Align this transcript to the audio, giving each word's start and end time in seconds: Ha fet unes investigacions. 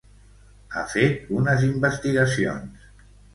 Ha 0.77 0.83
fet 0.93 1.29
unes 1.41 1.67
investigacions. 1.67 2.89